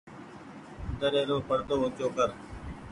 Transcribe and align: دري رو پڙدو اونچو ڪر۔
دري 0.99 1.21
رو 1.29 1.37
پڙدو 1.47 1.75
اونچو 1.79 2.07
ڪر۔ 2.15 2.29